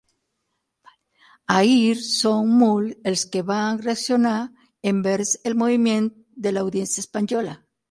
[1.55, 4.33] Ahir són molt els que van reaccionar
[4.95, 6.11] envers el moviment
[6.47, 7.57] de l’audiència espanyola.